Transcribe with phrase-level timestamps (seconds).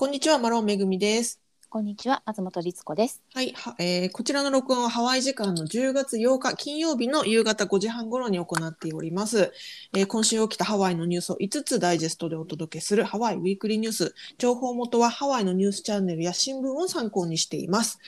[0.00, 1.38] こんにちは、マロンめぐみです。
[1.68, 3.20] こんにちは、松本律子です。
[3.34, 9.52] はい、はえーこちらの録音はハワイ時間の10月8日金曜日の夕方5時半頃に行っております。
[9.94, 14.14] えー今週起きたハワイのニュースを5つダイジェストでお届けするハワイウィークリーニュース。
[14.38, 17.98] 情報元はハワイのニュースチャンネルや新聞を参考にしています。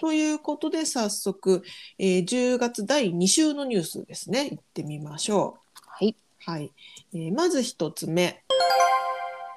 [0.00, 1.62] ということで早速、
[1.98, 4.48] えー10月第2週のニュースですね。
[4.52, 5.80] 行ってみましょう。
[5.86, 6.16] はい。
[6.46, 6.72] はい、
[7.12, 8.42] えーまず一つ目、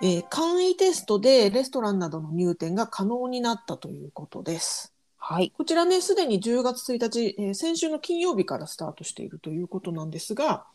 [0.02, 4.94] えー簡易テストでレストランなどの入店が可能になったということです。
[5.18, 5.52] はい。
[5.58, 10.66] こちらね、すでに10月1日、えー先週の金曜日からスタートしているということなんですが、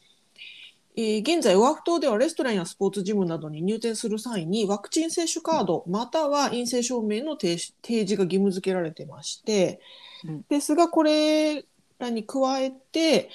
[0.97, 9.81] えー現在、オアフ島ではレストランやスポーツジムなどに入店する際にワクチン接種カードまたは陰性証明の提示提示が義務付けられてまして、
[10.25, 11.65] うんですが、これ
[11.99, 13.31] らに加えて、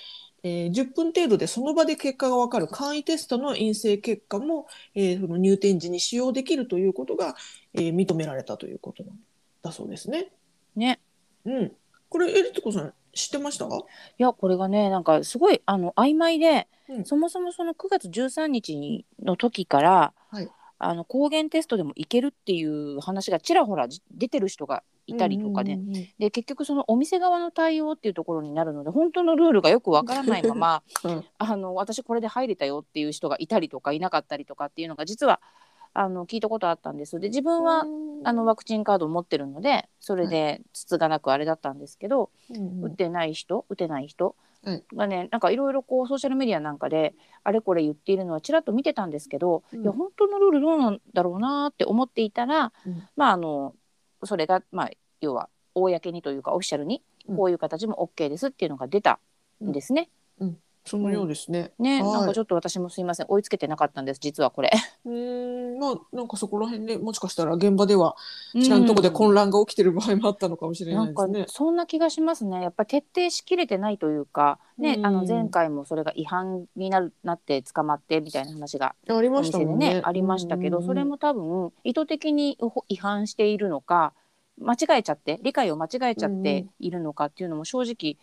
[0.47, 7.35] えー10分程度でその場で結果がわかる簡易テストの陰性結果も、えーその入店時に使用できるということが、
[7.73, 9.15] えー認められたということなん
[9.63, 10.31] だそうですね。
[10.75, 10.99] ね。
[11.45, 11.71] うん。
[12.09, 13.65] これ、エリツコさん、知ってました？
[13.65, 13.69] い
[14.19, 20.47] や、これがね、なんかすごい、あの、曖昧で、うんそもそもその9月13日の時から、はい
[20.77, 25.73] あの、抗原テストでもいけるっていう話がちらほらじ出てる人がいたりとかね。
[25.73, 31.25] うんうんうんで、結局そのお店側の対応っていうところになるので、本当のルールがよくわからないまま、 うん。
[31.37, 35.41] あの私これで入れたよっていう人がいたりとかいなかったりとかっていうのが実は
[35.93, 37.19] あの聞いたことあったんです。
[37.19, 37.85] で自分は
[38.23, 42.85] あのワクチンカードを持ってるのでそれでつつがなくあれだったんですけど、うんうん。
[42.85, 49.81] 打ってない人打てない人はいがねなんかいろいろこうソーシャルメディアなんかであれこれ言っているのはちらっと見てたんですけど、うん。
[49.83, 53.03] いや本当のルールどうなんだろうなって思っていたら、うん。
[53.15, 53.73] まああの
[54.25, 54.89] それがまあ
[55.21, 57.37] 要は公にというかオフィシャルにうん。
[57.37, 59.19] こういう形も OK ですっていうのが出た
[59.63, 60.09] んですね。
[60.85, 61.71] そのようですね。
[61.79, 64.71] ね、はいなんかちょっと私もすいません追いつけてなかったんです実はこれ。
[65.05, 68.15] うーん、まあ、なんかそこら辺でもしかしたら現場では
[68.53, 71.45] 知らんとこで混乱が起きてる場合もあったのかもしれなないんかですね。
[71.49, 80.01] そんな気がしますねやっぱり徹底しきれてないというか、ねうんあの前回もそれが違反になるなって捕まってみたいな話がありおましたもんねね。
[80.03, 82.57] ありましたけど、それも多分意図的に
[82.89, 84.13] 違反しているのか
[84.61, 88.17] 間違えちゃって理解を間違えちゃっているのかっていうのも正直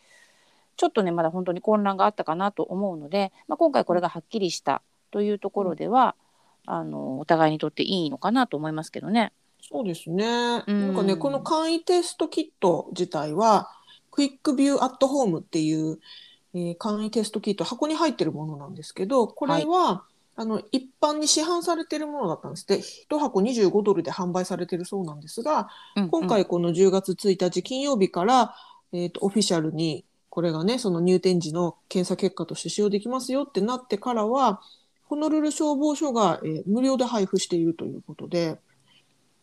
[0.76, 6.16] ちょっとねまだ本当に混乱があったかなと思うので、まあ、今回これがはっきりしたというところでは、
[6.66, 9.32] あのお互いにとっていいのかなと思いますけどね。
[9.60, 10.62] そうですね。
[10.66, 13.70] うんなんかね、この簡易テストキット自体は、
[14.10, 15.98] クイックビューアットホームっていう、
[16.54, 28.54] えー簡易テストキット、箱に入ってるものなんですけど、これは、あの一般に市販されているものだったんですって、1箱25ドルで販売されているそうなんですが、うんうん今回この10月1日金曜日から、
[28.92, 34.62] えーとオフィシャルにこれがねその入店時の検査結果として使用できますよってなってからは
[35.04, 38.58] ホノルル消防署が、えー無料で配布しているということで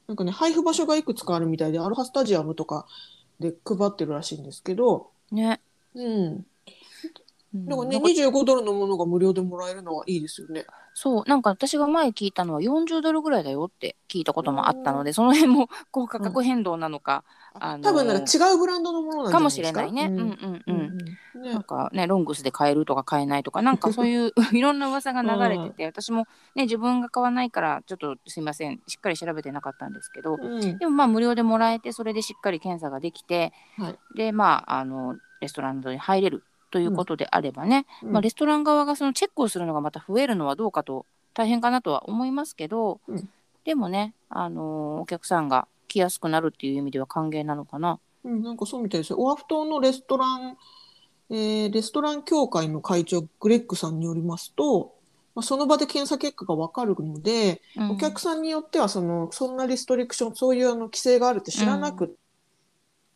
[0.08, 2.88] なんかね配布場所がいくつかあるみたいでアロハスタジアムとか
[3.40, 5.62] で配ってるらしいんですけど、ね、
[5.94, 6.44] うん、か
[7.54, 10.66] らねなんか25ドルのものが無料でもらえるのはいいですよね。
[10.96, 11.24] そう。
[11.28, 17.24] なんか私が前聞いたのは40ドルぐらいだよって聞いたこともあったのでその辺もこう価格変動なのか、
[17.60, 19.40] あのー多分なんか違うブランドのものなんか？
[19.40, 20.06] もしれないね。
[20.06, 20.20] うん。
[20.20, 20.76] うんううん。
[20.78, 20.80] ん。
[21.36, 21.42] うん。
[21.44, 28.80] ねなんかねロングスで買えるとか買えないとかなんかそういう いろんな噂が流れてて、私もね自分が買わないからちょっとすいません。
[28.88, 30.78] しっかり調べてなかったんですけど、うん。
[30.78, 34.00] でもまあ無料でもらえてそれでしっかり検査ができて、はい。
[34.16, 38.12] でまああのレストランに入れるということであればね、うん。
[38.12, 43.30] まあ、レストラン側がそのチェックをするのがまた増えるのはどうかと大変かなとは思いますけど、うん。
[43.64, 48.00] でもね、あのーお客さんが来やすくなるっていう意味では歓迎なのかな？
[48.24, 49.20] うん、なんかそうみたいですよ。
[49.20, 50.58] オアフ島のレストラン、
[51.30, 54.96] えーレストラン協会の会長、グレッグさんによりますと、
[55.36, 62.18] まあ、その場で検査結果がわかるので、うんお客さんによってはその、そんなリストリクション、そういうあの規制があるって知らなく、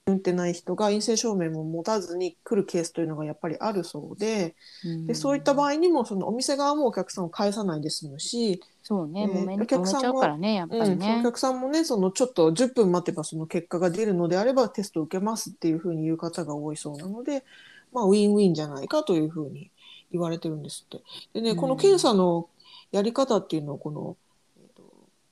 [0.05, 4.55] 運ってない人が陰性証明も持たずに来るケースというのがやっぱりあるそうで、
[4.85, 11.23] うんでそういった場合にもそのお店側もお客さんを返さないで済むし、そうね、えーもめお客さんもからねやっぱりうん、お。
[11.23, 17.45] 客さんもね、そのちょっと10分待てばその結果が出るのであればテストを受けますっていうふうに言う方が多いそうなので、
[17.93, 19.71] まあ、ウィンウィンじゃないかというふうに
[20.11, 21.01] 言われてるんですって。
[21.33, 22.49] でね、うんこの検査の
[22.91, 24.17] やり方っていうのをこの、
[24.57, 24.83] えっと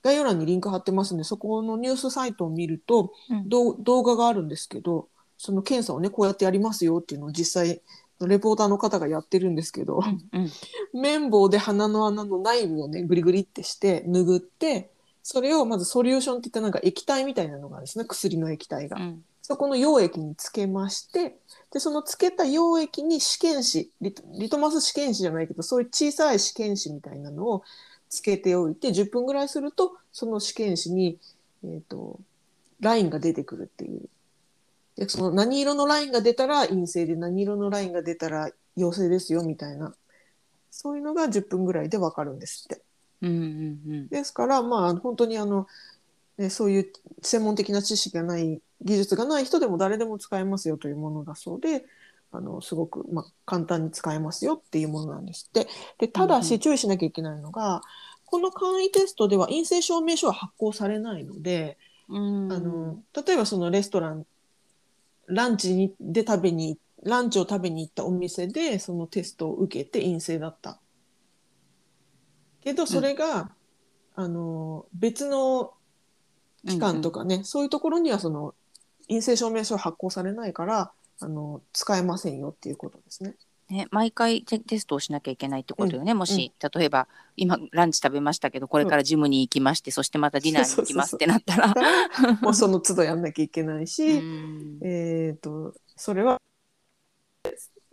[0.02, 7.82] 概要欄にリンク貼ってますんで、そこのニュースサイトを見ると、うん動画があるんですけど、その検査をね、こうやってやりますよっていうのを実際、
[8.28, 10.52] レポーターの方がやってるんですけど、うんうん
[10.94, 14.92] 綿棒で鼻の穴の内部をね、グリグリってして、拭って、
[15.24, 18.98] それをまずソリューションって言ってなんか液体みたいなのがあるんですね、薬の液体が。
[18.98, 21.36] うんそこの溶液につけまして、
[21.74, 27.64] で、そのつけた溶液に試験紙、リトリトマス試験紙じゃないけど、そういう小さい試験紙みたいなのを
[28.08, 31.18] つけておいて、10分ぐらいすると、その試験紙に、
[31.66, 32.20] えっ、と、
[32.80, 34.02] ラインが出てくるっていう。
[35.02, 39.96] で、その何色のラインが出たら陰性で、何色のラインが出たら陽性ですよみたいな。
[40.70, 42.84] そういうのが10分ぐらいでわかるんですって。
[43.24, 45.66] うんうんですから、まあ、本当にあの、
[46.38, 46.94] ね、そういう
[47.24, 51.84] 専門的な知識がない、技術がない人でも誰でも使えますよというものだそうで、
[52.32, 55.68] あの、すごく、まあ、簡単に使えますよっていうものなんですって。
[55.98, 57.82] で、ただうんうんし注意しなきゃいけないのが、
[58.26, 62.46] この簡易テストでは陰性証明書は発行されないので、うん。
[62.46, 64.26] うんあの、例えばそのレストラン、
[65.32, 70.80] ランチにで食べに、ランチを食べに行ったお店で、そのテストを受けて陰性だった。
[72.62, 73.52] けど、それが、
[74.14, 75.74] あの、別の
[76.68, 78.54] 機関とかね、そういうところにはその、
[79.08, 80.92] 陰性証明書は発行されないから、
[81.22, 83.36] あの、使えませんよっていうことですね。
[83.72, 87.08] ね、毎回テテストをしなきゃいけないってことよね、もし、例えば
[87.38, 91.74] 今ランチ食べましたけどこれからジムに行きまして、そしてまたディナーに行きますってなったら。
[92.44, 94.80] もうその都度やんなきゃいけないし、うん。
[94.82, 96.42] えっ、と、それは、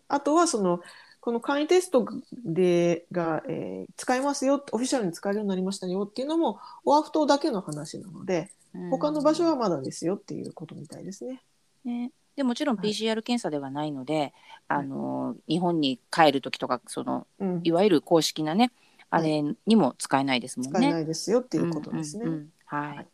[0.08, 0.80] あとはその、
[1.20, 8.50] この簡易テストでが、えー使えますよ、オフィシャルに使えるようになりましたよっていうのも、オアフ島だけの話なので、
[8.90, 11.42] 他の場所はまだですよっていうことみたいですね。
[11.84, 14.32] ね、でもちろんはい PCR 検査ではないので、はい
[14.70, 18.70] あの日本に帰る時とかそのうん、いわゆる公式なね
[19.08, 20.78] あれにも使えないですもんね。
[20.78, 22.24] 使えないですよっていうことですね。
[22.26, 23.06] うんうんうんははいい、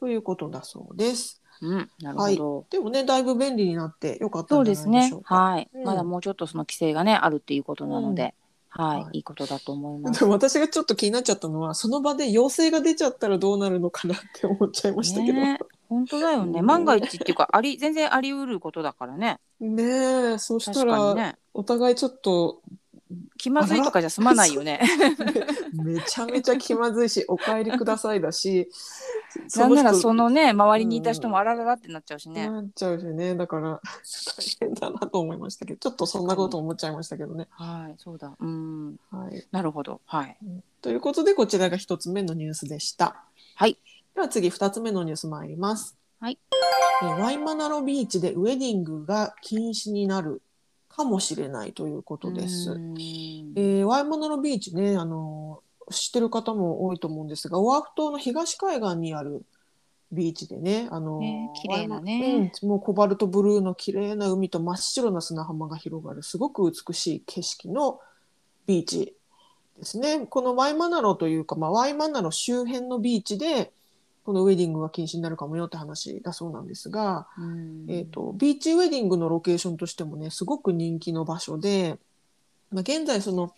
[0.00, 1.42] ということだそうです。
[1.60, 2.66] うん、なるほど。
[2.70, 5.22] でもね、だいぶ便利になってよかったんじゃですねないでしょう。
[5.22, 5.34] か。
[5.34, 8.34] はい、うんまだもうちょっとその規制がねあるっていうことなので、
[8.70, 10.24] はい、はいいいことだと思います。
[10.24, 15.34] 私がちょっと気になっちゃったのは、その場で陽性が出ちゃったらどうなるのかなって思っちゃいましたけど。
[15.34, 15.58] ね
[15.94, 16.60] 本当だよね。
[16.60, 19.38] うん万が一っていうかあり 全然あり得ることだからね。
[19.60, 19.82] ね
[20.34, 21.38] え、そした確かにら、ね。
[21.54, 22.62] お互いちょっと
[23.38, 24.80] 気まずいとかじゃ済まないよね。
[25.72, 28.68] めちゃめちゃ気まずいし、お帰りくださいだし、
[29.56, 32.50] なんなら人そのね周りにいた人もあらららってなっちゃうしね。
[32.50, 37.46] なっちゃうしね、だから大変だなと思いましたけど、ちょっとそんなこと思っちゃいましたけどね。
[37.50, 38.34] はい、そうだ。
[38.38, 39.46] うん、はい。
[39.50, 40.00] なるほど。
[40.06, 40.36] はい。
[40.80, 43.24] ということで、こちらが一つ目のニュースでした。
[43.54, 43.78] はい。
[44.14, 45.96] では次、二つ目のニュース参ります。
[46.20, 46.38] はい。
[47.02, 50.40] えーワイマナロビーチでウェディングが禁止になる
[50.88, 52.70] かもしれないということです。
[52.70, 52.94] うん
[53.56, 59.44] えーワイマナロビーチね、あのー知ってる方も多いと思うんですが、オアフ島の東海岸にある
[60.12, 68.00] ビーチでね、あのーね綺麗なねうん、もうコバルトブルーの綺麗な海と真っ白な砂浜が広がるすごく美しい景色の
[68.66, 69.14] ビーチ
[69.76, 70.20] ですね。
[70.20, 73.72] このワイマナロというか、まあ、ワイマナロ周辺のビーチで、
[74.24, 77.84] このウェディングが禁止になるかもよって話だそうなんですが、うん。
[77.88, 81.98] えー、とビーチウェディングのロケーションとしてもねすごく人気の場所で、
[82.72, 83.52] まあ、現在その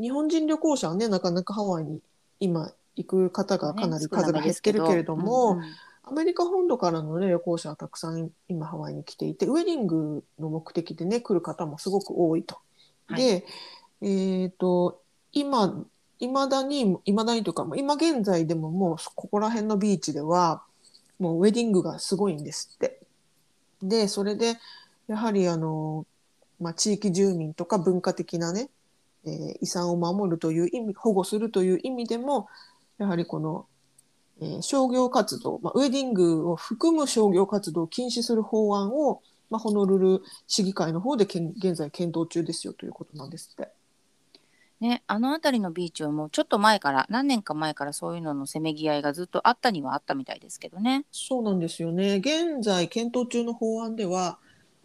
[0.00, 2.00] 日本人旅行者はねなかなかハワイに
[2.40, 5.64] 今行く方がかなり数が減ってるけれども、うんうん。
[6.04, 12.56] アメリカ本土からの、ね、旅行者はたくさん今ハワイに来ていてウェディングの目的でね来る方もすごく多いと。
[13.06, 13.22] はい。
[13.22, 13.46] で、
[14.00, 15.02] えっ、と
[15.32, 15.84] 今
[16.24, 20.62] いまだにいまだにというか今現在でももうここら辺のビーチでは
[21.18, 22.98] もうウェディングがすごいんですって。
[23.82, 24.56] でそれで
[25.06, 26.06] やはりあの、
[26.58, 28.70] まあ、地域住民とか文化的なね、
[29.26, 32.48] えー遺産を守るという意味保護するという意味でも
[32.98, 33.66] やはりこの、
[34.40, 43.70] えー商業活動、まあ、ウェディングを含む商業活動を禁止する法案を、まあ、ホノルル市議会の方でけん現在検討中ですよということなんですって。
[44.84, 51.06] ね、あの辺りのビーチはもうちょっと前から何年か前からそういうののせめぎ合いがずっとあったにはあったみたいですけどね。
[51.10, 52.16] そうなんですよね。
[52.16, 54.38] 現在検討中の法案では、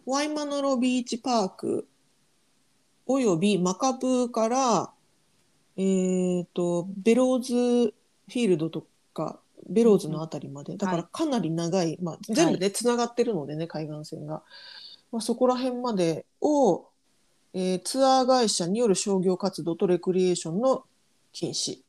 [0.06, 1.86] ワイマノロビーチパーク
[3.04, 4.90] およびマカブーから、
[5.76, 9.38] えー、とベローズフィールドとか
[9.68, 14.42] ベローズのあたりまで、だからかなり長い、まあ、全部ねつながってるのでね海岸線が、
[15.12, 16.86] まあ、そこら辺までを、
[17.52, 20.84] えーツアー会社による商業活動とレクリエーションの
[21.32, 21.82] 禁止っ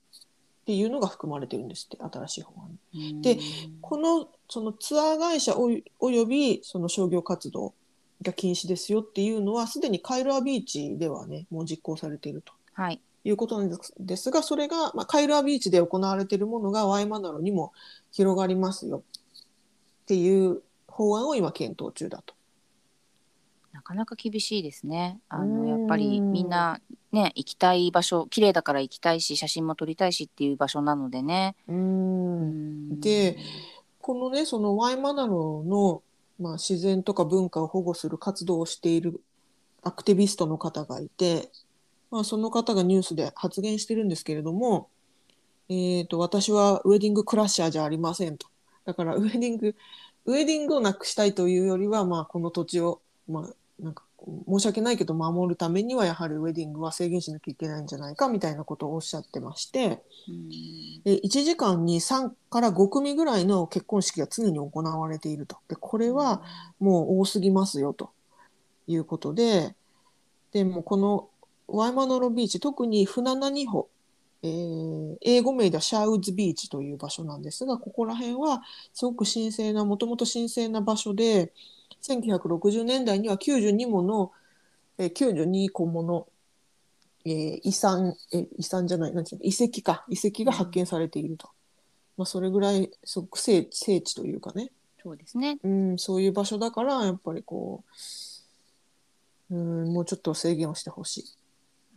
[0.66, 3.22] ていうのが含まれてるんですって新しい法案に。
[3.22, 3.40] で
[3.82, 7.74] このそのツアー会社およびその商業活動
[8.22, 17.74] が禁止ですよっていうのはすでにカイルアビーチではねもう実行されているとはい、いうことなんですですがそれが、まあ、カイルアビーチで行われているものがワイマナロにも
[18.12, 19.04] 広がりますよ
[20.04, 22.34] っていう法案を今検討中だと。
[23.74, 25.20] なかなか厳しいですね。
[25.30, 26.80] あうんのやっぱりみんな
[27.12, 31.56] ね行きたい場所綺麗だから行きたいし写真も撮りたいしっていう場所なのでね。
[31.68, 33.38] ううんんで
[34.02, 36.04] このねそのワイマナロの、
[36.40, 39.22] まあ、自然とか文化を保護する活動をしている
[39.84, 41.50] アクティビストの方がいて、
[42.10, 44.90] まあ、その方がニュースで発言してるんですけれども、
[45.70, 48.48] えー、と私はウェディングクラッシャーじゃありませんと
[48.86, 49.76] だからウェディング
[50.26, 60.50] ウェディングをなくしたいというよりは、まあ、この土地を、まあ、なんかこう申し訳ないけど守るためにはやはりウェディングは制限しなきゃいけないんじゃないかみたいなことをおっしゃってましてうん。
[61.04, 65.58] で1時間に3から5組ぐらいの結婚式が常に行われていると。
[65.68, 66.44] でこれは
[66.80, 68.12] もう多すぎますよと。
[68.88, 69.76] いうことで
[70.52, 71.30] でもうこの
[71.68, 73.88] ワイマノロビーチ特に船何穂
[74.44, 81.54] えー英語名ではシャウズビーチという場所なんですがここら辺はすごく神聖なもともと神聖な場所で
[82.02, 84.32] 1960年代には92もの、
[84.98, 86.28] えー92個もの、
[87.26, 90.06] えー遺産、えー遺産じゃないなんていうの遺跡か。
[90.10, 91.50] 遺跡が発見されていると、
[92.18, 94.72] まあ、それぐらいすごく聖聖地というかね。
[95.04, 95.58] そうですね。
[95.64, 97.84] うん、そういう場所だからやっぱりこ
[99.50, 101.24] う、うん、もうちょっと制限をしてほしい。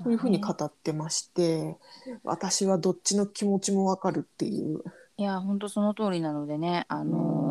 [0.03, 1.77] というふうに語ってまして、
[2.25, 4.83] 私はどっちの気持ちもわかるっていう。
[5.17, 7.44] いや本当その通りなのでね、あのー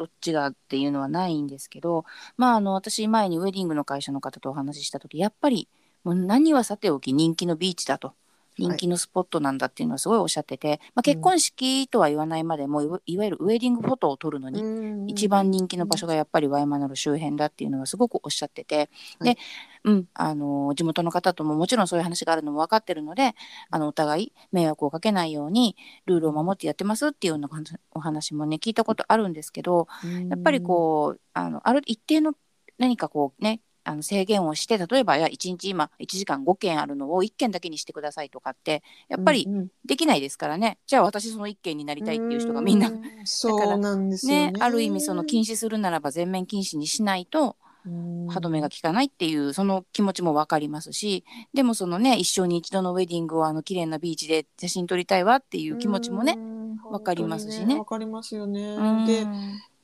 [0.00, 2.06] どっちがっていうのはないんですけど、
[2.38, 5.68] まあ、あの私前にウェディングの会社の方とお話しした時やっぱり
[6.04, 8.14] もう何はさておき人気のビーチだと。
[8.60, 19.34] 人気のスポットなんだっていうのはすごいおっしゃってて、まあ、結婚式とは言わないまでもいわいわゆるウェディングフォトを撮るのに一番人気の場所がやっぱりワイマナル周辺だっていうのはすごくおっしゃってて、はい。
[19.34, 19.38] で、
[19.84, 23.34] うん、あの地元の方とももちろんそういう話があるのも分かってるので
[23.70, 25.76] あのお互い迷惑をかけないように
[26.06, 27.48] ルールを守ってやってますっていうような
[27.92, 29.88] お話もね聞いたことあるんですけど
[30.28, 32.34] やっぱりこうあのある一定の
[32.78, 42.88] 何かこうねあの制限をして例えばいや1日今1時間5件あるのを1件だけにしてくださいとかってやっぱりうんできないですからね、じゃあ私その1件になりたいっていう人がみんな。
[42.88, 44.52] うそうなんですよね。
[44.52, 56.38] ね、ある意味その禁止するならば全面禁止にしないと歯止めが効かないっていうその気持ちも分かりますしでもそのね一生に一度のウェディングをあの綺麗なビーチで写真撮りたいわっていう気持ちもね。
[56.84, 58.74] わかりますしねわかりますよね。
[58.74, 59.06] うん。
[59.06, 59.26] で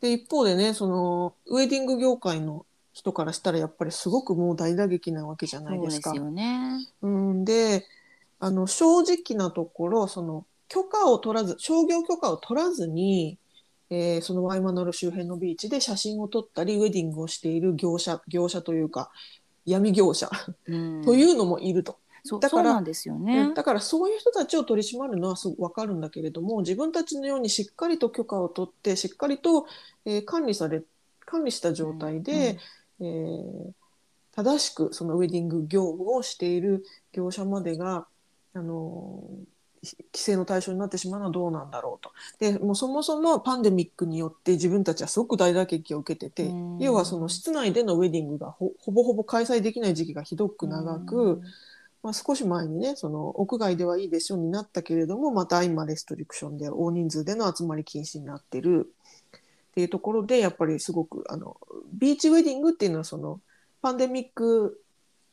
[0.01, 6.17] で一方でねそのウェディング業界の人からしたらやっぱりすごくもう大打撃なわけじゃないでかそうですす。
[6.17, 6.79] よね。
[7.03, 7.85] うん、で
[8.41, 13.39] あの正直なところその許可を取らず商業許可を取らずに、
[13.91, 19.11] えーそのワイマナル周辺のビーチで写真を撮ったりウェディングをしている業者業者というか
[19.67, 20.31] 闇業者
[20.67, 21.99] うん、というのもいると。
[22.25, 23.53] そうだからそうなんですよね。
[23.55, 29.67] だからそういう人たちを取り締まるのはすごく分かるんだけれども自分たちのようにしっかりと許可を取ってしっかりと、
[30.07, 30.83] えー管理され
[31.27, 32.59] 管理した状態で、
[33.01, 33.73] えー
[34.37, 38.07] 正しくそのウェディング業務をしている業者までが、
[38.53, 39.23] あの
[39.83, 42.13] 規制の対象になってしまうのはどうなんだろうと。
[42.39, 46.79] でもうそもそもパンデミックによって自分たちはすごく大打撃を受けてて、うん。
[46.79, 51.41] 要はその室内でのウェディングがほほぼほぼ開催できない時期がひどく長く、
[52.03, 58.93] まあ、少し前にねその屋外ではいいでしょうになったけれどもまた今レストリクションで大人数での集まり禁止になってる
[59.77, 61.59] っていうところでやっぱりすごくあの
[61.93, 63.41] ビーチウェディングっていうのはその
[63.83, 64.81] パンデミック、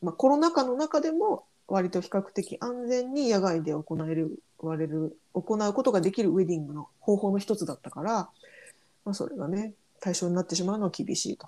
[0.01, 8.11] まあ、コロナ禍の中でも割と比較的安全に野外で行えるわれる行うことができるウェディングの方法の一つだったから、
[9.05, 11.47] まあ、それがね対象になってしまうのは厳しいと。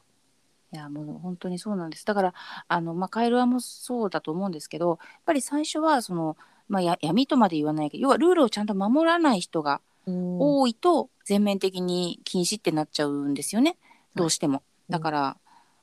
[0.71, 2.33] いやもう本当にそうなんですだから
[2.67, 6.37] あの、まあ、カエルアもそうだと思うんですけどやっぱり最初はその、
[6.67, 13.77] まあ、や闇とまで言わないけど要はルールをちゃんと守らない人がうん多いと全面的に禁止ってなっちゃうんですよね。
[14.15, 14.63] どうしても。
[14.89, 15.37] だから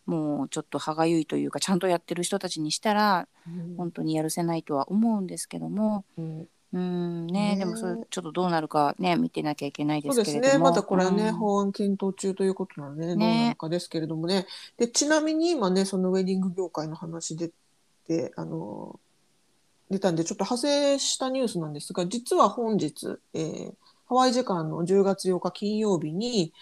[0.06, 3.76] もうちょっと歯がゆいというかちゃんとやってる人たちにしたらうん。
[3.76, 6.04] 本当にやるせないとは思うんですけども。
[6.16, 6.48] うん。
[6.74, 10.34] うんねねでもそれちょっとどうなるかね見てなきゃいけないでそうですね。
[10.36, 11.34] すけれどもまたこれはね、うん。
[11.34, 14.46] 法案検討中ということなので、ね、ねどうなのかですけれどもね。
[14.78, 17.50] で、ちなみに今ね、そのウェディング業界の話で、
[18.08, 18.98] で、あの、
[19.90, 23.74] 出たんで、ちょっと派生したニュースなんですが、実は本日、えー
[24.12, 26.52] ハワイ時間の10月8日金曜日に、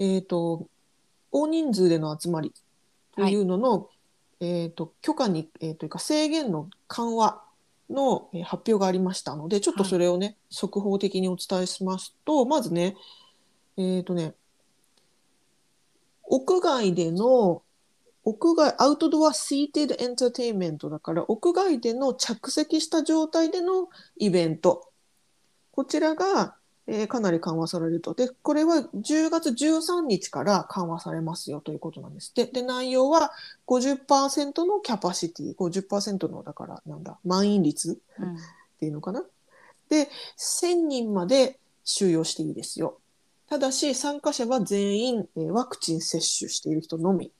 [0.00, 0.66] えっ、と、
[1.30, 2.52] 大人数での集まり
[3.14, 3.88] というのの、
[4.40, 7.44] えっ、と、許可に、えーというか制限の緩和
[7.88, 12.96] のえー発表がありましたので、ちょっとそれをね、速報的にお伝えしますと、まずね、
[13.76, 14.34] えっ、とね、
[16.24, 17.62] 屋外での、
[18.24, 24.90] 屋外、 outdoor seated entertainment だから、屋外での着席した状態でのイベント。
[25.70, 26.57] こちらが、
[26.90, 28.14] えーかなり緩和されると。
[28.14, 32.34] で、これは10月13日から緩和されますよということなんです。
[32.34, 33.32] で、で内容は
[33.66, 38.38] 50%のキャパシティ、50%の、だから、なんだ、満員率うんっ
[38.80, 39.22] ていうのかな。
[39.90, 42.98] で、1000人まで収容していいですよ。
[43.50, 47.30] ただし、参加者は全員、えーワクチン接種している人のみ。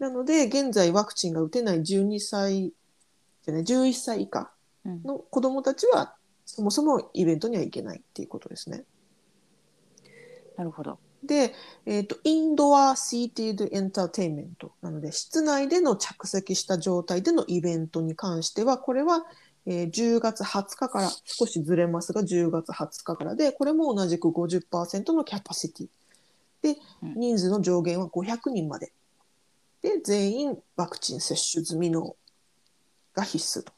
[0.00, 2.72] なので、現在ワクチンが打てない12歳、
[3.44, 4.50] じゃない、11歳以下
[4.84, 6.16] うんの子供たちは、
[6.54, 8.84] そもそもイベントには行けないっていうことですね。
[10.58, 10.98] なるほど。
[11.24, 11.54] で、
[11.86, 19.24] えっ、と、インドアシーティードエンターテインメントなので、室内での着席した状態でのイベントに関しては、これは、
[19.64, 25.88] えー10月20日から、少しずれますが、10月20日からで、これも同じく50%のキャパシティ。
[26.60, 28.92] で、うん人数の上限は500人まで。
[29.80, 32.14] で、全員ワクチン接種済みの
[33.14, 33.72] が必須と。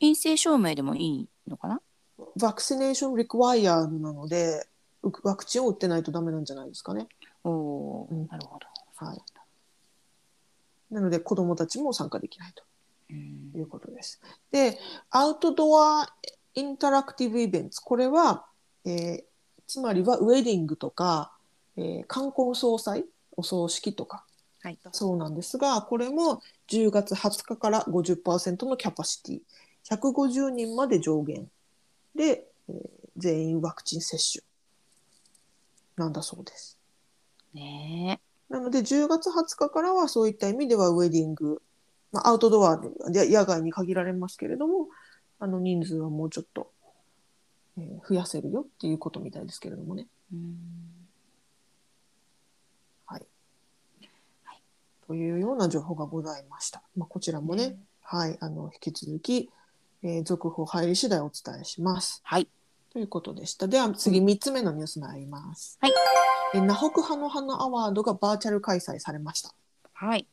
[0.00, 1.80] 陰性証明でもいいのかな？
[2.40, 4.66] ワクチネーションリクワイヤーなので、
[5.02, 7.06] うワクチンを打ってないとダメなんじゃないですかね。
[7.44, 9.06] おうんなるほど。
[9.06, 9.18] はい。
[10.90, 12.64] なので子供たちも参加できないと
[13.10, 14.20] うんいうことです。
[14.50, 14.78] で、
[15.10, 16.08] アウトドア
[16.54, 18.46] インタラクティブイベント、これは、
[18.84, 19.24] えー
[19.66, 21.30] つまりはウェディングとか、
[21.76, 23.04] えー冠婚葬祭、
[23.36, 24.24] お葬式とか、
[24.62, 24.78] はい。
[24.92, 29.40] そうなんですが、これも10月20日から50%のキャパシティ、
[29.90, 31.48] 150人まで上限
[32.14, 34.42] で、えー全員ワクチン接種
[35.96, 36.78] なんだそうです。
[37.52, 41.60] ねなので10月20日からはそういった意味ではウェディング、
[42.12, 44.86] まあ、アウトドアで野外に限られますけれども
[45.40, 46.70] あの人数はもうちょっと、
[47.76, 50.06] えー増やせるよっていうことみたいですけれどもね。
[50.32, 50.36] え。
[50.36, 50.56] うん
[53.06, 53.26] はい、
[55.06, 56.82] というような情報がございました。
[56.96, 59.50] まあ、こちらもね、はい、あの引き続き、
[60.02, 62.20] えー続報入り次第お伝えします。
[62.24, 62.48] はい。
[62.92, 63.68] ということでした。
[63.68, 65.78] では次3つ目のニュースになります。
[65.80, 65.92] はい。
[66.54, 69.52] えー、ナホクハノハナアワードがバーチャル開催されました。
[69.92, 70.26] はい。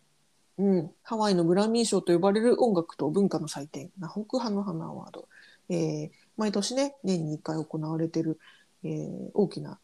[0.58, 5.28] うん、ハワイのグラミー賞と呼ばれる音楽と文化の祭典、ナホクハノハナアワード。
[5.70, 8.40] えー毎年ね、年に1回行われている、
[8.84, 9.80] えー大きな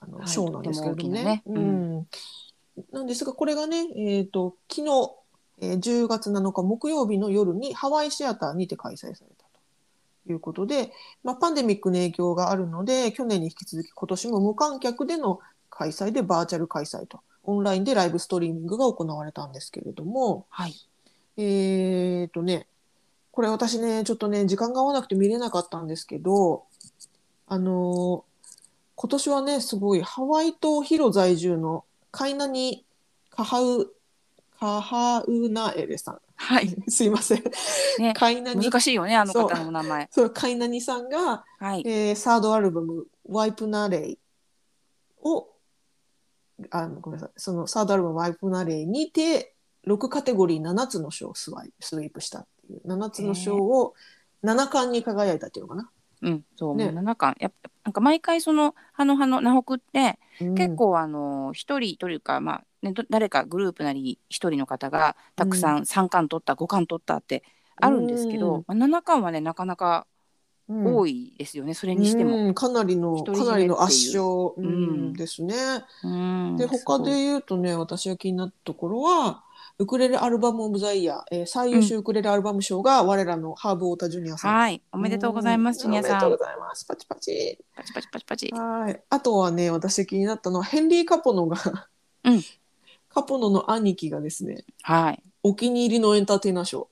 [0.00, 1.24] あの、はい賞なんですけれどもね。
[1.24, 2.06] ねううんん
[2.92, 5.10] なんですが、これがね、えー、と昨日、
[5.60, 9.44] えー10月7日木曜日の夜にハワイシアターにて開催された
[10.26, 10.92] ということで、
[11.22, 20.74] まあ、パンデミックの影響があるので、去年に引き続き今年も無観客での開催でバーチャル開催と、オンラインでライブストリーミングが行われたんですけれども、はい。
[21.36, 22.66] えーとね、
[23.32, 26.64] これ私ね、ちょっとね、時間が合わなくて見れなかったんですけど、
[27.46, 28.34] あのー
[28.96, 32.84] 今年はね、すごいハワイ島広在住のカイナニ・
[33.30, 33.92] カハウ、
[34.58, 36.18] カハウナエレさん。
[36.36, 36.68] はい。
[36.88, 37.42] すいません。
[37.98, 40.08] ねカイナニ、難しいよね、あのそう方の名前。
[40.10, 41.82] そう、カイナニさんが、はい。
[41.86, 44.18] えーサードアルバム、ワイプナレイ
[45.22, 45.48] を、
[46.70, 49.54] あごめんなさい、そのサードアルバム、ワイプナレイにて、
[49.86, 53.94] 6カテゴリー7つの賞をスワイスイープしたっていう、7つの賞を
[54.42, 55.90] 7冠に輝いたっていうのかな。
[56.22, 57.50] うん、そう、ねもう七巻、や
[57.84, 67.42] なんか毎回その、ハノハノ、ナホクって、うん結構あの、一人というか、まあ、ね、ど誰かグループなり、一人の方が、たくさん三巻取った、五巻取ったって。
[67.76, 70.06] あるんですけど、うんまあ、七巻はね、なかなか
[70.68, 72.36] うん多いですよね、それにしても。
[72.36, 74.68] うんかなりの、かなりの圧勝、うんう
[75.10, 75.54] んですね。
[76.02, 79.42] うんで、他で言うとね、私が気になったところは、
[79.78, 84.54] ウクレレアルバムオブザイヤー、えー最優秀ウクレレアルバム賞が我らのハーブ・オータ・ジュニアさん。
[84.54, 86.44] はい、おめでとうございます、ジュニアさんおめでとうご。
[86.44, 86.86] ざいます。
[86.86, 87.58] パチパチ。
[87.74, 88.50] パチパチパチパチ。
[88.52, 89.02] はい。
[89.10, 91.58] あとはね、私気になったのは、ヘンリー・カポノが、
[92.24, 92.42] うん
[93.14, 95.22] カポノの兄貴がですね、はい。
[95.42, 96.88] お気に入りのエンターテイナー賞。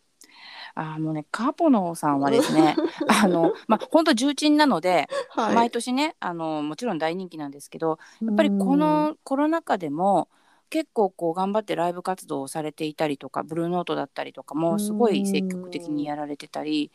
[0.75, 2.77] あーもうね、カポノさんはですね、
[3.09, 5.55] あの、まあ、本当重鎮なので、はい。
[5.55, 10.29] 毎年ねあのもちろん大人気なんですけどやっぱりこのコロナ禍でも
[10.71, 16.91] 結構こう頑張ってライブ活動をされていたりとかブルーノートだったりとかもすごい積極的にやられてたり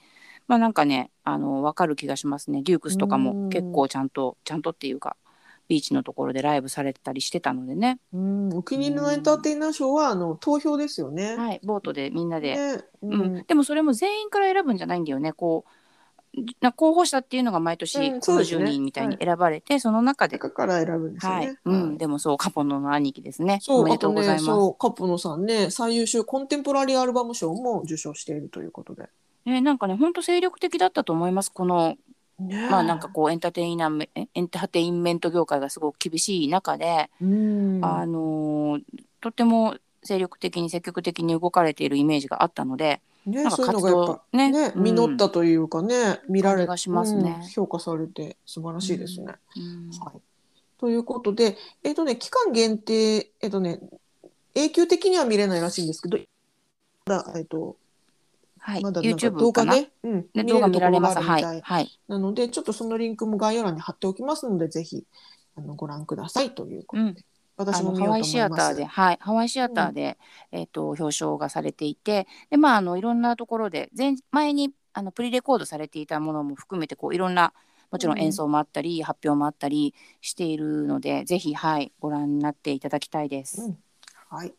[0.48, 5.16] まあなんかねあの分かる気がしますねデュークスとかも結構ちゃんとちゃんとっていうか
[5.68, 11.36] ビーチのところでライブされてたりしてたのでね、うん、お気に入りのエンターテイナー賞は、あの、投票ですよね。
[11.36, 15.72] はい、ボートでみんなで、ねううんんでもそれも全員から選ぶんじゃないんだよねこう
[16.62, 21.38] な候補者っていうのが毎年うんこのそうですね10人みたいに選ばれて、その中で中から選ぶんですよね。
[21.38, 23.60] はい、うん、はいでもそうカポノの兄貴ですね。
[23.62, 24.42] そう、おめでとうございます。
[24.44, 29.10] ね、そう、カポノさんね、最優秀コンテンポラリーアルバム賞も受賞しているということで。
[29.46, 31.52] ね、なんかね、本当精力的だったと思います。
[31.52, 31.96] この、
[32.40, 32.70] ね。
[32.70, 38.82] まあ、なんかこうエンターテイナーエエンターテインメント業界がすごく厳しい中で、うん、あのー
[39.22, 44.84] とても精力的に積極的に動かれているイメージがあったので、ね、なんか活動ねね、うん。
[44.84, 47.40] 実ったというかね、見られがしますね。
[47.42, 49.34] うん評価されて素晴らしいですね。
[49.56, 49.90] うん。
[50.00, 50.22] はい。
[50.80, 53.80] ということで、えっ、とね、期間限定、えっ、とね、
[54.56, 56.18] 永久的には見れないらしいんですけど、
[57.06, 57.76] まだ、えっ、と、
[58.68, 59.40] はい、まだなんか YouTube かな。
[59.40, 61.22] 動画ね、うん、ね、動画見られます。
[61.22, 65.06] はい、はい、なので、ちょっとそのリンクも概要欄に貼っておきますので、ぜひ
[65.56, 67.16] あのご覧くださいということで、うん。
[67.56, 68.30] 私あのハワイも見ようと思います。
[68.30, 70.18] シアターで、はい、ハワイシアターで、
[70.52, 77.54] えっ、と表彰がされていて、でまああのいろんなところで前前にあのプリレコードされていたものも含めてこういろんな
[77.90, 78.20] もちろん。
[78.20, 83.62] 演奏もあったり、発表もあったりしているのでぜひはいご覧になっていただきたいです。
[83.62, 83.78] うん。
[84.30, 84.54] はい。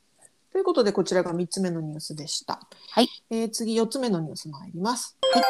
[0.58, 2.58] ということで、こちらが3つ目のニュースでした。
[2.90, 3.08] はい。
[3.30, 5.16] えー次、4つ目のニュース参ります。
[5.32, 5.42] はい。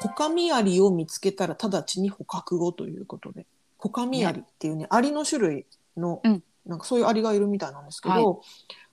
[0.00, 3.44] コカミアリを見つけたら直ちに捕獲後ということで、
[3.76, 5.66] コカミアリっていうね、アリの種類
[5.98, 8.36] の、うんなんかそういうアリがいるみたいなんですけど、はい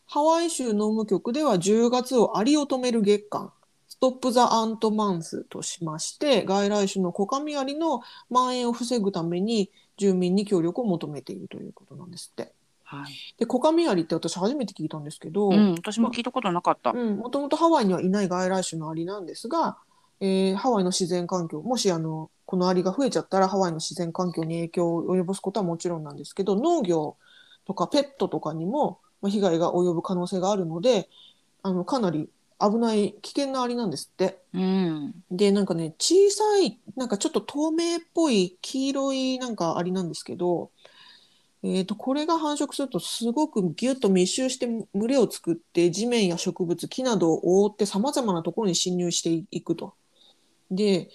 [0.08, 3.52] ハワイ州農務局では10月をアリを止める月間、
[3.88, 12.54] ストップ・ザ・アント・マンスとしまして、外来種のコカミアリの蔓延を防ぐために住民に協力を求めているということなんですって。
[13.02, 13.14] はい。
[13.38, 16.92] で、コカミアリって私初めて聞いたんですけど、うん、私も聞いたことなかった。
[16.92, 19.78] うん、もともとハワイにはいない外来種のアリなんですが、
[20.20, 27.18] えーハワイの自然環境、もしあのこのアリが増えちゃったらハワイの自然環境に影響を及ぼすことはもちろんなんですけど、農業
[27.66, 31.10] とかペットとかにもまあ被害が及ぶ可能性があるので、
[31.64, 32.30] あのかなり
[32.60, 34.40] 危ない危険なアリなんですって。
[34.54, 35.14] うん。
[35.30, 40.72] で、なんかね、小さい、なんかちょっと透明っぽい黄色いなんかアリなんですけど、
[41.68, 49.96] えーと、これが繁殖するとすごくギュッと密集して群れを作って地面や植物、木などを覆って様々なところに侵入していくと。
[50.70, 51.10] で、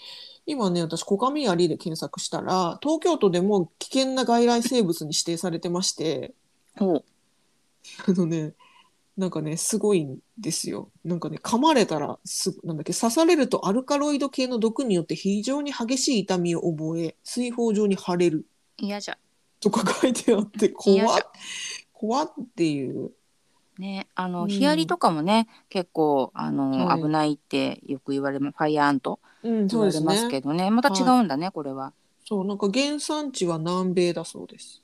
[0.47, 6.35] 今ね、私、コカミアリで検索したら、東京都でも危険な外来生物に指定されてまして。
[8.09, 8.55] あのね、
[9.17, 10.91] なんかね、すごいんですよ。
[11.05, 18.47] なんかね、噛まれたらす、なんだっけ、刺されるとアルカロイド系の毒によって非常に激しい痛みを覚え、水泡状に腫れる
[18.79, 19.19] 嫌じゃ。
[19.61, 21.31] とか書いてあって、怖っ。
[21.93, 23.11] 怖っていう。
[23.79, 28.57] ね、あの、うんヒアリとかもね、結構、あの、はい危ないってよく言われます。
[28.59, 30.01] ファイアーアントうん、言われ。
[30.01, 30.71] ますけどね。
[30.71, 31.93] また違うんだね、これは。
[32.25, 34.83] そう、なんか原産地は南米だそうです。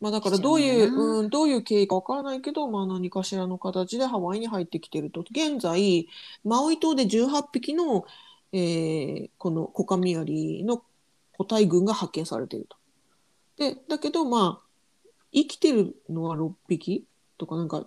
[0.00, 5.20] まあだからどういう、うん、どういう経緯かわからないけど、まあ何かしらの形でハワイに入ってきてると。
[5.30, 6.08] 現在、
[6.42, 8.06] マウイ島で18匹の、
[8.52, 10.82] えーこのコカミアリの
[11.36, 12.79] 個体群が発見されていると。
[13.60, 14.66] で、だけどまあ、
[15.32, 17.04] 生きてるのは6匹？
[17.36, 17.86] とかなんか、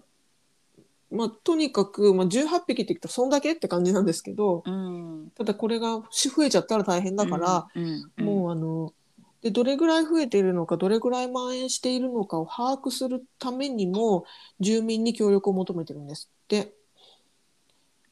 [1.12, 5.32] まあとにかく、まあ18匹って言うとそんだけって感じなんですけど、うん。
[5.36, 8.94] ただこれが増えちゃったら大変だから、うん、うん、もうあの
[9.42, 14.26] でどれぐらい増えているのかどれぐらい蔓延しているのかを把握するためにも
[14.60, 16.72] 住民に協力を求めてるんですって。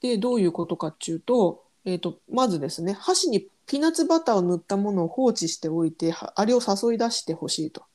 [0.02, 7.86] でどういうことかっていうと,、えー、とまずですね箸にピーナッツバターを塗ったものを放置しておいてはアリを誘い出してほしいと。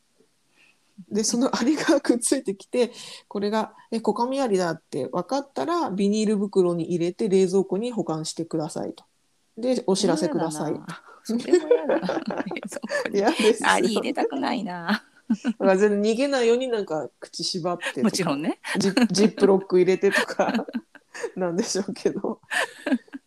[1.10, 2.92] でそのアリがくっついてきて
[3.28, 9.04] これがえコカミアリだって分かったらビニール袋に入れて冷蔵庫に保管してくださいと。
[9.58, 10.80] でお知らせください。
[11.24, 12.06] それも嫌だな。
[12.66, 15.04] そこに嫌ですよアリ入れたくないな。
[15.60, 18.60] 全然逃げないようになんか口縛ってもちろんね。
[18.78, 20.54] ジジップロック入れてとか
[21.36, 22.40] なんでしょうけど、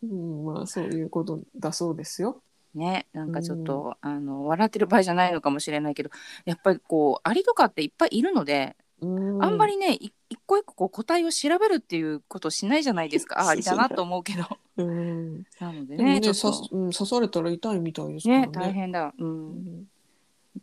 [0.03, 2.41] うん、まあそういうことだそうですよ。
[2.75, 6.11] ね、なんかちょっと、あの笑ってる場合じゃないのかもしれないけど、
[6.45, 13.39] やっぱりこうアリとかっていっぱいいるので、うん、あんまりね、い一個一個こう個体を調べるっていうことをしないじゃないですか。
[13.41, 14.45] あ、アリだなと思うけど。
[14.77, 18.45] うん、なのでね、ねちょっとうん、刺されたら痛いみたいですからね。
[18.47, 19.13] ね、大変だ。
[19.17, 19.49] う、うん
[19.81, 19.87] ん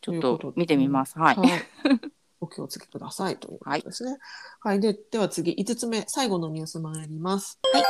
[0.00, 1.18] ちょっと見てみます。
[1.18, 1.36] はい。
[1.36, 1.48] はい。
[2.40, 4.18] お気をつけくださいということですね。
[4.60, 4.80] はい。
[4.80, 7.58] で、では次、5つ目、最後のニュース参ります。
[7.72, 7.82] はい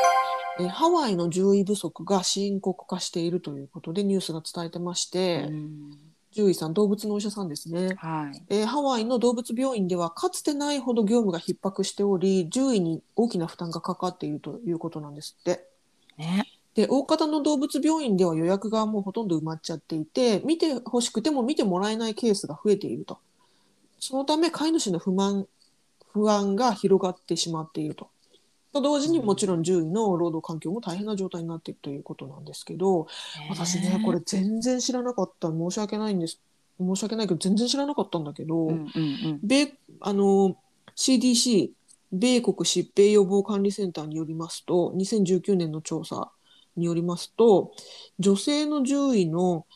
[0.59, 5.91] えーハワイの獣医不足が深刻化しているということでニュースが伝えてまして、うん
[6.33, 7.95] 獣医さん、動物のお医者さんですね。
[7.97, 8.43] はい。
[8.51, 15.67] えーハワイの動物病院ではかつてないほど業務が逼迫しており、獣医に大きな負担がかかっているということなんですって。
[16.19, 16.45] ね。
[16.75, 23.19] で、大方の動物病院では予約がもうほとんど埋まっちゃっていて、見てほしくても見てもらえないケースが増えていると。
[23.99, 25.47] そのため飼い主の不満、
[26.13, 28.09] 不安が広がってしまっていると。
[28.73, 33.07] と同時にもちろん獣医の労働環境も大変な状態になっているということなんですけど、
[33.49, 35.49] 私ね、これ全然知らなかった。
[35.49, 36.41] 申し訳ないんです。
[36.79, 39.41] 申し訳ないけど、全然知らなかったんだけど、うんうんうん。
[39.43, 40.57] 米あの
[40.95, 41.71] CDC
[42.13, 46.31] 米国疾病予防管理センターによりますと2019年の調査
[46.77, 47.73] によりますと
[48.19, 49.67] 女性の獣医の、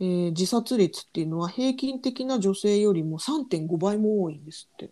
[0.00, 4.90] えー自殺率っていうのは平均的な女性よりも3.5倍も多いんですって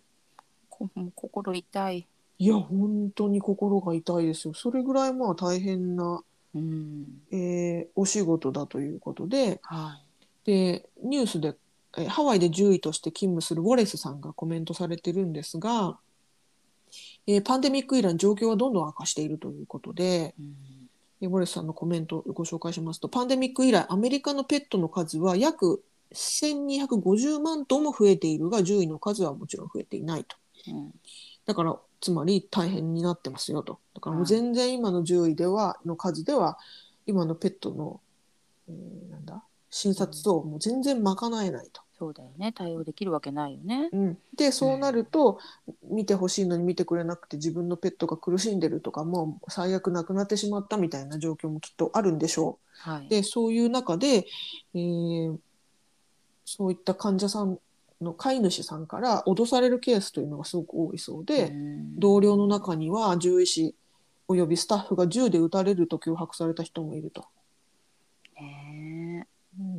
[0.69, 2.07] こ心痛い。
[2.37, 6.21] いや本当に心が痛いですよそれぐらいまあ大変な、
[6.53, 7.05] うん。
[7.31, 10.01] えーお仕事だということでは
[10.43, 11.55] でニュースで
[11.97, 15.97] えーハワイで獣医として勤務するウォレスさんがコメントされてるんですが、
[17.27, 20.41] えーパンデミック以来状況はどんどん悪化しているということで、い。
[20.41, 20.74] うん
[21.21, 30.35] えーウォレスさんのコメントをご紹介しますとパンデミック以来アメリカのペットの数は約1250万頭も増えているが獣医の数はもちろん増えていないと。
[30.67, 30.91] うん
[31.45, 33.79] だからつまり大変になってますよと。
[33.93, 36.57] だからもうはい全然今の獣医ではの数では
[37.05, 38.01] 今のペットの、
[38.67, 41.84] えーなんだ診察ともう全然賄えないと。
[41.97, 43.89] そうだよね対応できるわけないよね。
[43.91, 45.39] うん、でそうなると、
[45.83, 52.89] 見てほしいのに見てくれなくて自分のペットが苦しんでるとかもう最悪亡くなってしまったみたいな状況もきっとあるんでしょう。
[52.89, 54.27] はい、でそういう中で、
[54.73, 55.37] えー
[56.47, 57.57] そういった患者さん
[58.01, 63.75] の飼い主さんから脅されるケースというのがすごく多いそうで、うん同僚の中には獣医師
[64.27, 67.25] およびスタッフが銃で撃たれると脅迫された人もいると。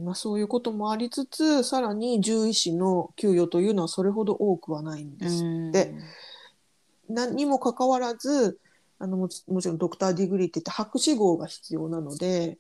[0.07, 5.45] まあ、そういうこともありつつさらに獣医師の給与というのはそれほど多くはないんえです。
[5.45, 5.95] うんで
[7.09, 8.61] なにもかかわらず
[9.01, 12.59] あのもちろんドクターディグリーって言って博士号が必要なので、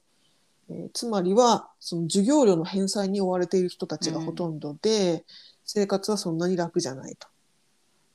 [0.68, 5.24] えーつまりはその授業料の返済に追われている人たちがほとんどで、
[5.64, 7.28] 生活はそんなに楽じゃないと。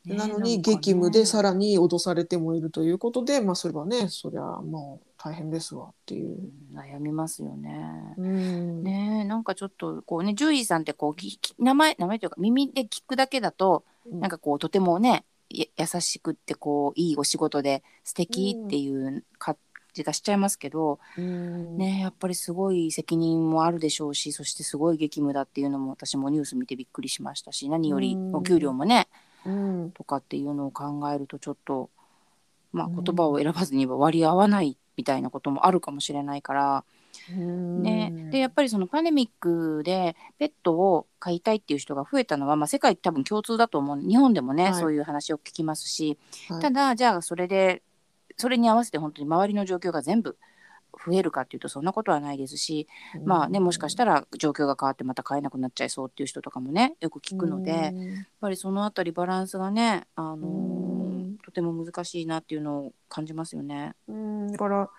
[0.05, 6.29] ねなのに激務でさらに脅されてもいるということで、まあそれはねそりゃもう大変ですわっていう。
[6.29, 8.15] うん悩みますよね。
[8.17, 8.83] うん。
[8.83, 14.19] ねえなんかちょっとこうね獣医さんってこう名前名前というか耳で聞くだけだとうん。
[14.19, 19.57] なんかこうとてもねや優しくってこういいお仕事で素敵っていう感
[19.93, 21.77] じがしちゃいますけど、うん。
[21.77, 29.30] ねやっぱりすごい責任もあるでしょうしそしてすごい激務だっていうのも私もニュース見てびっくりしましたし何よりうんお給料もねうん
[29.93, 31.89] とかっていうのを考えるとちょっと
[32.71, 33.03] まあうん。
[33.03, 36.83] 言葉を選ばずには割り合わないみたいなこともあるかもしれないから。
[37.31, 43.97] ね、でやっぱりそのパンデミックでペットを飼いたいっていう人が増えたのは、まあ、世界多分共通だと思う。
[43.97, 44.73] 日本でもね、はい。
[44.73, 46.17] そういう話を聞きますし、
[46.49, 46.61] はい。
[46.61, 47.81] ただじゃあそれで
[48.37, 50.37] それに合わせて本当に周りの状況が全部
[51.05, 52.87] 増えるかっていうとそんなことはないですし、
[53.25, 57.93] まあねもしかしたら状況が変わってまた飼えなくなっちゃいそうっていう人とかもねよく聞くので、やっ
[58.39, 63.93] ぱりそのあたりバランスがね、あのとても難しいなっていうのを感じますよね。
[64.07, 64.51] うん。
[64.51, 64.89] だから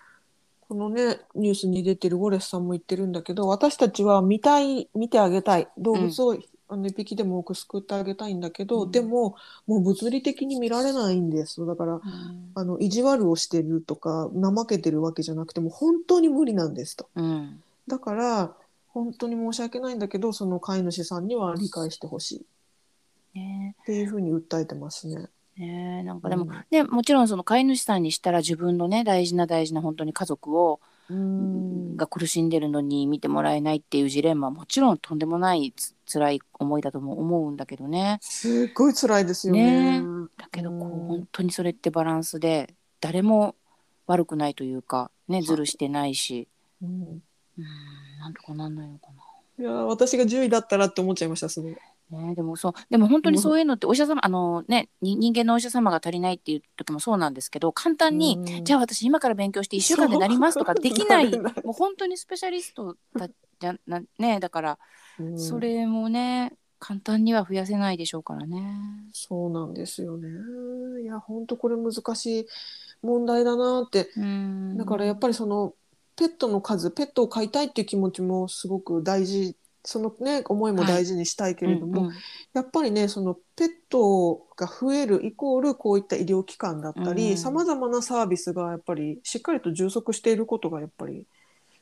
[0.61, 5.67] このねニュースに出てるウォレスさんも言ってるんだけど私たちは見たい見てあげたい。
[5.77, 6.37] 動物を、
[6.73, 8.91] あの一匹でも多く救ってあげたいんだけど、うん。
[8.91, 9.35] でも
[9.67, 11.65] もう物理的に見られないんです。
[11.65, 12.01] だから
[12.55, 17.07] あの意地悪をしてるとか怠けてるわけじゃなくてもう本当に無理なんですと。
[17.15, 17.61] うん。
[17.87, 18.53] だから
[18.87, 22.39] 本当に申し訳ないんだけどその飼い主さんには理解してほしい。
[22.39, 22.41] っ
[23.35, 25.27] ねていうふうに訴えてますね。
[25.57, 26.03] ね。
[26.03, 26.65] なんかでも、うん。
[26.71, 38.19] ねもちろんその飼い主さんにしたら自分のね大事な大事な本当に家族を、うんが苦しんでるのに見てもらえないっていうジレンマはもちろんとんでもないつ辛い思いだとも思うんだけどね。
[38.21, 40.01] すっごい辛いですよね。
[40.37, 41.07] だけどこう、うん。
[41.07, 43.55] 本当にそれってバランスで誰も
[44.07, 46.47] 悪くないというかねずるしてないし、
[46.81, 46.89] うん。
[47.57, 47.69] うん、
[48.19, 49.13] なんとかなんないのかな。
[49.59, 51.77] いやー私が10位だったらって思っちゃいましたすごい。
[52.13, 58.63] ね、でもそうでも本当にそういうのってお医者様あのねに人間のお医者様が足りないっていう時もそうなんですけど簡単に、うん。
[58.63, 61.31] じゃあ私今から勉強して1週間でなりますとかできない。
[61.37, 63.27] もう本当にスペシャリストだ
[63.59, 64.79] じゃなねだから
[65.19, 65.39] うん。
[65.39, 68.61] それもね簡単には増やせないでしょうからね。
[69.13, 70.29] そうなんですよね。
[71.01, 72.47] いや本当これ難しい
[73.01, 74.09] 問題だなって。
[74.17, 74.77] うん。
[74.77, 75.73] だからやっぱりその
[76.15, 82.13] ペットの数ペットを飼いたいっていう気持ちもすごく大事そのね思いも大事にしたいけれども、うんうん。
[82.53, 91.27] やっぱりねそのペットが増えるイコールこういった医療機関だったうんりさまざまなサービスがやっぱりしっかりと充足していることがやっぱり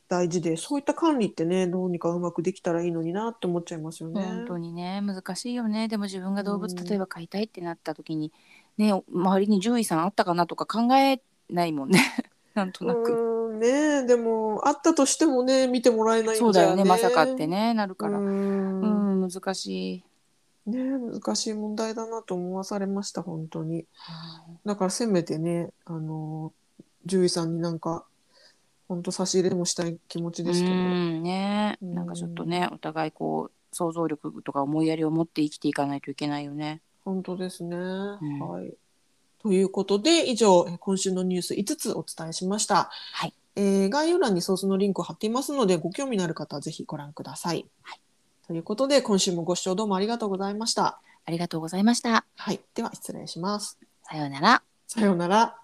[0.08, 4.22] 大事でそういった管理ってねどうにかうまくできたらいいのになって思っちゃいますよね。
[4.22, 5.88] 本当にね難しいよね。
[5.88, 6.84] でも自分が動物うん。
[6.84, 8.32] 例えば飼いたいってなった時に
[8.76, 12.00] ね周りに獣医さんあったかなとか考えないもんね
[12.54, 13.32] なんとなく。
[13.58, 18.18] ねでもあったとしてもね見てもらえないんじゃそうだよねまさかってねなるから。
[18.18, 19.24] ううん。
[19.24, 20.04] ん難しい。
[20.66, 23.86] ね難しい問題だなと思わされました本当に。
[24.64, 26.52] だからせめてねあの
[27.04, 28.04] 獣医さんになんか
[28.88, 31.94] 本当差し入れでもしたい気持ちですけど、うんねうん。
[31.94, 36.80] なんかちょっとねお互いこう想像力とか思いやりを持って生きていかないといけないよね。
[37.04, 38.18] 本当ですね、ん。
[38.38, 38.72] はい
[39.42, 43.34] ということで以上え今週のニュース5つお伝えしました、はい。
[43.56, 47.66] えー概要欄にソースのリンクを貼っていますのでご興味のある方はぜひご覧ください、
[48.46, 51.00] ということで今週もご視聴どうもありがとうございました。
[51.24, 52.24] ありがとうございました。
[52.36, 52.60] はい。
[52.74, 53.78] では失礼します。
[54.02, 54.62] さようなら。
[54.86, 55.61] さようなら